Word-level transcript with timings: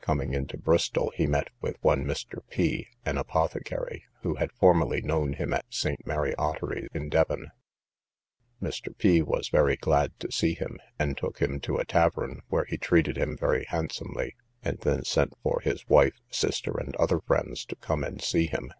Coming 0.00 0.34
into 0.34 0.58
Bristol, 0.58 1.12
he 1.14 1.28
met 1.28 1.46
with 1.60 1.76
one 1.80 2.04
Mr. 2.04 2.40
P, 2.48 2.88
an 3.06 3.16
apothecary, 3.16 4.04
who 4.22 4.34
had 4.34 4.50
formerly 4.50 5.00
known 5.00 5.34
him 5.34 5.54
at 5.54 5.64
St. 5.72 6.04
Mary 6.04 6.34
Ottery, 6.34 6.88
in 6.92 7.08
Devon. 7.08 7.52
Mr. 8.60 8.98
P 8.98 9.22
was 9.22 9.48
very 9.48 9.76
glad 9.76 10.18
to 10.18 10.32
see 10.32 10.54
him, 10.54 10.80
and 10.98 11.16
took 11.16 11.38
him 11.38 11.60
to 11.60 11.76
a 11.76 11.84
tavern, 11.84 12.42
where 12.48 12.64
he 12.64 12.78
treated 12.78 13.16
him 13.16 13.36
very 13.36 13.64
handsomely, 13.66 14.34
and 14.60 14.80
then 14.80 15.04
sent 15.04 15.34
for 15.40 15.60
his 15.60 15.88
wife, 15.88 16.18
sister, 16.32 16.76
and 16.76 16.96
other 16.96 17.20
friends, 17.20 17.64
to 17.66 17.76
come 17.76 18.02
and 18.02 18.20
see 18.20 18.46
him. 18.48 18.72